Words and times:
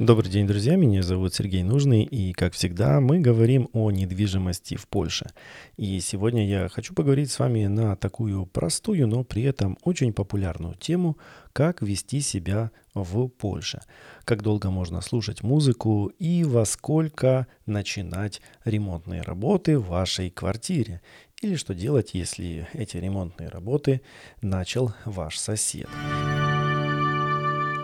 Добрый 0.00 0.28
день, 0.28 0.48
друзья. 0.48 0.74
Меня 0.74 1.04
зовут 1.04 1.34
Сергей 1.34 1.62
Нужный, 1.62 2.02
и, 2.02 2.32
как 2.32 2.52
всегда, 2.54 3.00
мы 3.00 3.20
говорим 3.20 3.68
о 3.72 3.92
недвижимости 3.92 4.74
в 4.74 4.88
Польше. 4.88 5.30
И 5.76 6.00
сегодня 6.00 6.44
я 6.44 6.68
хочу 6.68 6.94
поговорить 6.94 7.30
с 7.30 7.38
вами 7.38 7.66
на 7.66 7.94
такую 7.94 8.44
простую, 8.46 9.06
но 9.06 9.22
при 9.22 9.44
этом 9.44 9.78
очень 9.84 10.12
популярную 10.12 10.74
тему, 10.74 11.16
как 11.52 11.80
вести 11.80 12.20
себя 12.22 12.72
в 12.92 13.28
Польше. 13.28 13.82
Как 14.24 14.42
долго 14.42 14.68
можно 14.68 15.00
слушать 15.00 15.44
музыку 15.44 16.10
и 16.18 16.42
во 16.42 16.64
сколько 16.64 17.46
начинать 17.64 18.42
ремонтные 18.64 19.22
работы 19.22 19.78
в 19.78 19.86
вашей 19.86 20.28
квартире. 20.28 21.02
Или 21.40 21.54
что 21.54 21.72
делать, 21.72 22.14
если 22.14 22.66
эти 22.72 22.96
ремонтные 22.96 23.48
работы 23.48 24.00
начал 24.42 24.92
ваш 25.04 25.38
сосед. 25.38 25.88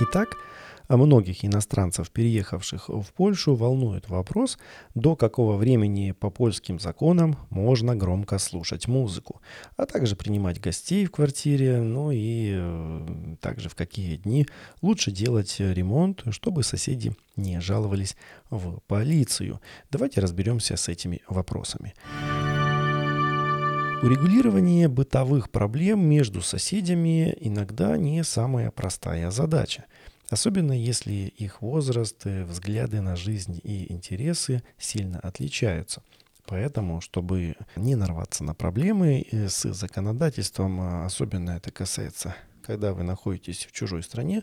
Итак, 0.00 0.38
многих 0.96 1.44
иностранцев, 1.44 2.10
переехавших 2.10 2.88
в 2.88 3.12
Польшу, 3.14 3.54
волнует 3.54 4.08
вопрос, 4.08 4.58
до 4.94 5.16
какого 5.16 5.56
времени 5.56 6.12
по 6.12 6.30
польским 6.30 6.80
законам 6.80 7.36
можно 7.50 7.94
громко 7.94 8.38
слушать 8.38 8.88
музыку, 8.88 9.40
а 9.76 9.86
также 9.86 10.16
принимать 10.16 10.60
гостей 10.60 11.04
в 11.04 11.10
квартире, 11.10 11.80
ну 11.80 12.10
и 12.10 12.52
э, 12.54 13.36
также 13.40 13.68
в 13.68 13.74
какие 13.74 14.16
дни 14.16 14.46
лучше 14.80 15.10
делать 15.10 15.56
ремонт, 15.58 16.24
чтобы 16.30 16.62
соседи 16.62 17.12
не 17.36 17.60
жаловались 17.60 18.16
в 18.50 18.80
полицию. 18.86 19.60
Давайте 19.90 20.20
разберемся 20.20 20.76
с 20.76 20.88
этими 20.88 21.20
вопросами. 21.28 21.94
Урегулирование 24.00 24.86
бытовых 24.86 25.50
проблем 25.50 26.00
между 26.00 26.40
соседями 26.40 27.36
иногда 27.40 27.96
не 27.96 28.22
самая 28.22 28.70
простая 28.70 29.32
задача. 29.32 29.86
Особенно 30.30 30.72
если 30.72 31.12
их 31.12 31.62
возраст, 31.62 32.24
взгляды 32.24 33.00
на 33.00 33.16
жизнь 33.16 33.60
и 33.62 33.90
интересы 33.92 34.62
сильно 34.78 35.18
отличаются. 35.20 36.02
Поэтому, 36.46 37.00
чтобы 37.00 37.56
не 37.76 37.94
нарваться 37.94 38.44
на 38.44 38.54
проблемы 38.54 39.26
э, 39.30 39.48
с 39.48 39.72
законодательством, 39.72 40.80
а 40.80 41.04
особенно 41.04 41.50
это 41.50 41.70
касается, 41.70 42.34
когда 42.62 42.94
вы 42.94 43.02
находитесь 43.04 43.66
в 43.66 43.72
чужой 43.72 44.02
стране, 44.02 44.42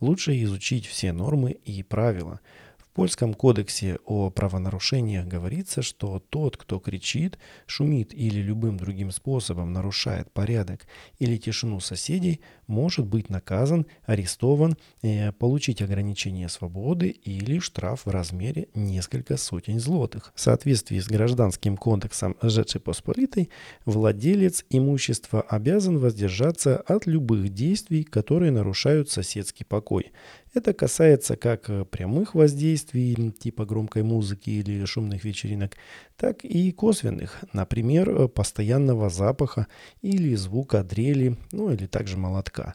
лучше 0.00 0.42
изучить 0.42 0.86
все 0.86 1.12
нормы 1.12 1.52
и 1.52 1.82
правила– 1.82 2.40
польском 2.96 3.34
кодексе 3.34 3.98
о 4.06 4.30
правонарушениях 4.30 5.26
говорится, 5.26 5.82
что 5.82 6.18
тот, 6.18 6.56
кто 6.56 6.78
кричит, 6.78 7.38
шумит 7.66 8.14
или 8.14 8.40
любым 8.40 8.78
другим 8.78 9.10
способом 9.10 9.74
нарушает 9.74 10.32
порядок 10.32 10.86
или 11.18 11.36
тишину 11.36 11.80
соседей, 11.80 12.40
может 12.66 13.04
быть 13.04 13.28
наказан, 13.28 13.84
арестован, 14.06 14.78
э, 15.02 15.32
получить 15.32 15.82
ограничение 15.82 16.48
свободы 16.48 17.08
или 17.08 17.58
штраф 17.58 18.06
в 18.06 18.10
размере 18.10 18.68
несколько 18.74 19.36
сотен 19.36 19.78
злотых. 19.78 20.32
В 20.34 20.40
соответствии 20.40 20.98
с 20.98 21.06
гражданским 21.06 21.76
кодексом 21.76 22.34
Посполитой, 22.82 23.50
владелец 23.84 24.64
имущества 24.70 25.42
обязан 25.42 25.98
воздержаться 25.98 26.78
от 26.78 27.06
любых 27.06 27.50
действий, 27.50 28.04
которые 28.04 28.52
нарушают 28.52 29.10
соседский 29.10 29.66
покой. 29.66 30.12
Это 30.56 30.72
касается 30.72 31.36
как 31.36 31.68
э, 31.68 31.84
прямых 31.84 32.34
воздействий, 32.34 33.30
типа 33.30 33.66
громкой 33.66 34.02
музыки 34.02 34.48
или 34.48 34.86
шумных 34.86 35.22
вечеринок, 35.22 35.72
так 36.16 36.46
и 36.46 36.72
косвенных, 36.72 37.44
например, 37.52 38.08
э, 38.08 38.26
постоянного 38.26 39.10
запаха 39.10 39.66
или 40.00 40.34
звука 40.34 40.82
дрели, 40.82 41.36
ну 41.52 41.70
или 41.70 41.84
также 41.84 42.16
молотка. 42.16 42.74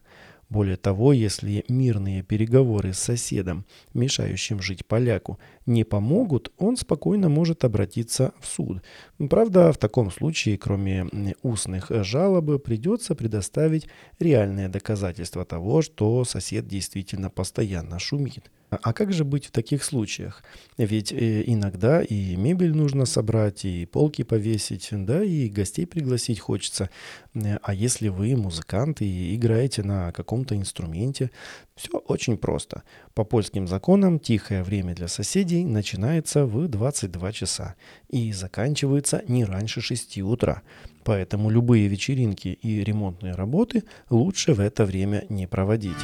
Более 0.51 0.75
того, 0.75 1.13
если 1.13 1.63
мирные 1.69 2.23
переговоры 2.23 2.91
с 2.91 2.99
соседом, 2.99 3.65
мешающим 3.93 4.61
жить 4.61 4.85
поляку, 4.85 5.39
не 5.65 5.85
помогут, 5.85 6.51
он 6.57 6.75
спокойно 6.75 7.29
может 7.29 7.63
обратиться 7.63 8.33
в 8.41 8.47
суд. 8.47 8.83
Правда, 9.29 9.71
в 9.71 9.77
таком 9.77 10.11
случае, 10.11 10.57
кроме 10.57 11.07
устных 11.41 11.85
жалоб, 11.89 12.61
придется 12.61 13.15
предоставить 13.15 13.87
реальные 14.19 14.67
доказательства 14.67 15.45
того, 15.45 15.81
что 15.81 16.25
сосед 16.25 16.67
действительно 16.67 17.29
постоянно 17.29 17.97
шумит. 17.97 18.51
А 18.71 18.93
как 18.93 19.11
же 19.11 19.25
быть 19.25 19.47
в 19.47 19.51
таких 19.51 19.83
случаях? 19.83 20.43
Ведь 20.77 21.11
э, 21.11 21.43
иногда 21.45 22.01
и 22.01 22.37
мебель 22.37 22.73
нужно 22.73 23.05
собрать, 23.05 23.65
и 23.65 23.85
полки 23.85 24.23
повесить, 24.23 24.87
да, 24.91 25.21
и 25.21 25.49
гостей 25.49 25.85
пригласить 25.85 26.39
хочется. 26.39 26.89
А 27.33 27.73
если 27.73 28.07
вы 28.07 28.37
музыкант 28.37 29.01
и 29.01 29.35
играете 29.35 29.83
на 29.83 30.13
каком-то 30.13 30.55
инструменте, 30.55 31.31
все 31.75 31.97
очень 31.97 32.37
просто. 32.37 32.83
По 33.13 33.25
польским 33.25 33.67
законам 33.67 34.19
тихое 34.19 34.63
время 34.63 34.95
для 34.95 35.09
соседей 35.09 35.65
начинается 35.65 36.45
в 36.45 36.69
22 36.69 37.31
часа 37.33 37.75
и 38.09 38.31
заканчивается 38.31 39.21
не 39.27 39.43
раньше 39.43 39.81
6 39.81 40.19
утра. 40.19 40.61
Поэтому 41.03 41.49
любые 41.49 41.89
вечеринки 41.89 42.47
и 42.47 42.85
ремонтные 42.85 43.33
работы 43.33 43.83
лучше 44.09 44.53
в 44.53 44.61
это 44.61 44.85
время 44.85 45.25
не 45.27 45.45
проводить. 45.45 45.97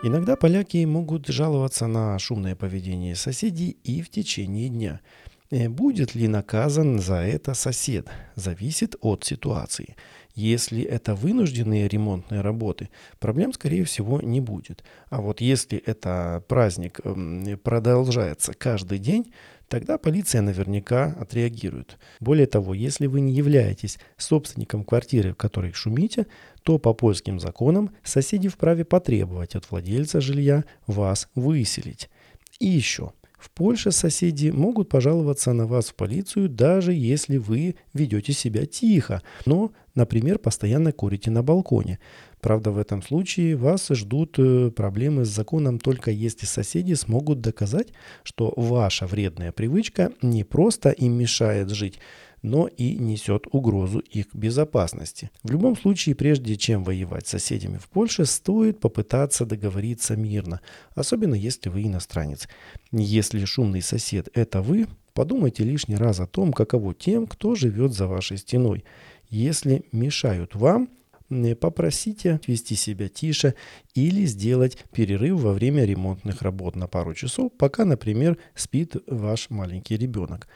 Иногда 0.00 0.36
поляки 0.36 0.84
могут 0.84 1.26
жаловаться 1.26 1.88
на 1.88 2.16
шумное 2.20 2.54
поведение 2.54 3.16
соседей 3.16 3.76
и 3.82 4.00
в 4.00 4.10
течение 4.10 4.68
дня. 4.68 5.00
Э, 5.50 5.68
будет 5.68 6.14
ли 6.14 6.28
наказан 6.28 7.00
за 7.00 7.16
это 7.16 7.52
сосед, 7.54 8.06
зависит 8.36 8.94
от 9.00 9.24
ситуации. 9.24 9.96
Если 10.36 10.82
это 10.82 11.16
вынужденные 11.16 11.88
ремонтные 11.88 12.42
работы, 12.42 12.90
проблем, 13.18 13.52
скорее 13.52 13.82
всего, 13.82 14.20
не 14.20 14.40
будет. 14.40 14.84
А 15.10 15.20
вот 15.20 15.40
если 15.40 15.78
это 15.78 16.44
праздник 16.46 17.00
эм, 17.02 17.58
продолжается 17.58 18.54
каждый 18.54 19.00
день, 19.00 19.32
тогда 19.68 19.98
полиция 19.98 20.42
наверняка 20.42 21.16
отреагирует. 21.20 21.98
Более 22.20 22.46
того, 22.46 22.74
если 22.74 23.06
вы 23.06 23.20
не 23.20 23.32
являетесь 23.32 23.98
собственником 24.16 24.84
квартиры, 24.84 25.32
в 25.32 25.36
которой 25.36 25.72
шумите, 25.72 26.26
то 26.62 26.78
по 26.78 26.94
польским 26.94 27.38
законам 27.38 27.90
соседи 28.02 28.48
вправе 28.48 28.84
потребовать 28.84 29.54
от 29.54 29.70
владельца 29.70 30.20
жилья 30.20 30.64
вас 30.86 31.28
выселить. 31.34 32.10
И 32.58 32.66
еще. 32.66 33.12
В 33.38 33.50
Польше 33.50 33.92
соседи 33.92 34.50
могут 34.50 34.88
пожаловаться 34.88 35.52
на 35.52 35.66
вас 35.66 35.90
в 35.90 35.94
полицию, 35.94 36.48
даже 36.48 36.92
если 36.92 37.36
вы 37.36 37.76
ведете 37.94 38.32
себя 38.32 38.66
тихо, 38.66 39.22
но, 39.46 39.70
например, 39.94 40.40
постоянно 40.40 40.90
курите 40.92 41.30
на 41.30 41.44
балконе. 41.44 42.00
Правда, 42.40 42.72
в 42.72 42.78
этом 42.78 43.00
случае 43.00 43.54
вас 43.56 43.88
ждут 43.90 44.38
э, 44.38 44.70
проблемы 44.70 45.24
с 45.24 45.28
законом 45.28 45.78
только 45.78 46.10
если 46.10 46.46
соседи 46.46 46.94
смогут 46.94 47.40
доказать, 47.40 47.88
что 48.24 48.52
ваша 48.56 49.06
вредная 49.06 49.52
привычка 49.52 50.12
не 50.20 50.42
просто 50.42 50.90
им 50.90 51.14
мешает 51.14 51.70
жить, 51.70 52.00
но 52.42 52.66
и 52.66 52.96
несет 52.96 53.46
угрозу 53.50 53.98
их 53.98 54.26
безопасности. 54.32 55.30
В 55.42 55.50
любом 55.50 55.76
случае, 55.76 56.14
прежде 56.14 56.56
чем 56.56 56.84
воевать 56.84 57.26
с 57.26 57.30
соседями 57.30 57.78
в 57.78 57.88
Польше, 57.88 58.24
стоит 58.24 58.80
попытаться 58.80 59.44
договориться 59.46 60.16
мирно, 60.16 60.60
особенно 60.94 61.34
если 61.34 61.68
вы 61.68 61.82
иностранец. 61.82 62.48
Если 62.92 63.44
шумный 63.44 63.82
сосед– 63.82 64.28
это 64.34 64.62
вы, 64.62 64.86
подумайте 65.14 65.64
лишний 65.64 65.96
раз 65.96 66.20
о 66.20 66.26
том, 66.26 66.52
каково 66.52 66.94
тем, 66.94 67.26
кто 67.26 67.54
живет 67.54 67.92
за 67.92 68.06
вашей 68.06 68.38
стеной. 68.38 68.84
Если 69.28 69.84
мешают 69.92 70.54
вам, 70.54 70.88
попросите 71.60 72.40
вести 72.46 72.74
себя 72.74 73.08
тише 73.08 73.54
или 73.94 74.24
сделать 74.24 74.78
перерыв 74.92 75.40
во 75.40 75.52
время 75.52 75.84
ремонтных 75.84 76.40
работ 76.40 76.74
на 76.76 76.86
пару 76.86 77.12
часов, 77.12 77.52
пока, 77.58 77.84
например, 77.84 78.38
спит 78.54 78.96
ваш 79.06 79.50
маленький 79.50 79.98
ребенок. 79.98 80.48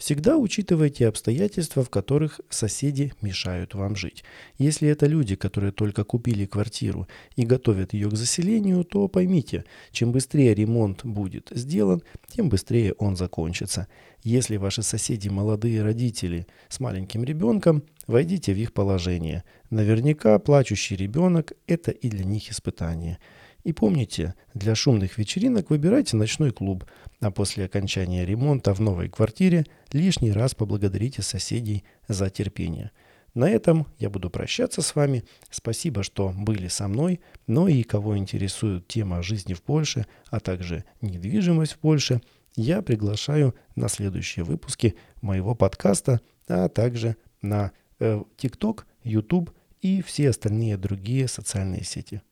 Всегда 0.00 0.38
учитывайте 0.38 1.06
обстоятельства, 1.06 1.84
в 1.84 1.90
которых 1.90 2.40
соседи 2.48 3.12
мешают 3.20 3.74
вам 3.74 3.96
жить. 3.96 4.24
Если 4.56 4.88
это 4.88 5.04
люди, 5.04 5.36
которые 5.36 5.72
только 5.72 6.04
купили 6.04 6.46
квартиру 6.46 7.06
и 7.36 7.44
готовят 7.44 7.92
ее 7.92 8.08
к 8.08 8.16
заселению, 8.16 8.82
то 8.84 9.08
поймите, 9.08 9.66
чем 9.92 10.10
быстрее 10.10 10.54
ремонт 10.54 11.04
будет 11.04 11.48
сделан, 11.50 12.02
тем 12.28 12.48
быстрее 12.48 12.94
он 12.94 13.14
закончится. 13.14 13.88
Если 14.22 14.56
ваши 14.56 14.82
соседи 14.82 15.28
молодые 15.28 15.82
родители 15.82 16.46
с 16.70 16.80
маленьким 16.80 17.22
ребенком, 17.22 17.82
войдите 18.06 18.54
в 18.54 18.56
их 18.56 18.72
положение. 18.72 19.44
Наверняка 19.68 20.38
плачущий 20.38 20.96
ребенок– 20.96 21.52
это 21.66 21.90
и 21.90 22.08
для 22.08 22.24
них 22.24 22.50
испытание. 22.50 23.18
И 23.62 23.72
помните, 23.72 24.34
для 24.54 24.74
шумных 24.74 25.18
вечеринок 25.18 25.70
выбирайте 25.70 26.16
ночной 26.16 26.50
клуб, 26.50 26.84
а 27.20 27.30
после 27.30 27.66
окончания 27.66 28.24
ремонта 28.24 28.74
в 28.74 28.80
новой 28.80 29.08
квартире 29.08 29.66
лишний 29.92 30.32
раз 30.32 30.54
поблагодарите 30.54 31.22
соседей 31.22 31.84
за 32.08 32.30
терпение. 32.30 32.90
На 33.34 33.48
этом 33.48 33.86
я 33.98 34.10
буду 34.10 34.28
прощаться 34.30 34.82
с 34.82 34.94
вами. 34.96 35.24
Спасибо, 35.50 36.02
что 36.02 36.32
были 36.36 36.68
со 36.68 36.88
мной. 36.88 37.20
Но 37.46 37.68
и 37.68 37.82
кого 37.82 38.16
интересует 38.16 38.88
тема 38.88 39.22
жизни 39.22 39.54
в 39.54 39.62
Польше, 39.62 40.06
а 40.30 40.40
также 40.40 40.84
недвижимость 41.00 41.74
в 41.74 41.78
Польше, 41.78 42.22
я 42.56 42.82
приглашаю 42.82 43.54
на 43.76 43.88
следующие 43.88 44.44
выпуски 44.44 44.96
моего 45.20 45.54
подкаста, 45.54 46.20
а 46.48 46.68
также 46.68 47.16
на 47.40 47.70
э, 48.00 48.20
TikTok, 48.36 48.84
YouTube 49.04 49.52
и 49.80 50.02
все 50.02 50.30
остальные 50.30 50.76
другие 50.76 51.28
социальные 51.28 51.84
сети. 51.84 52.22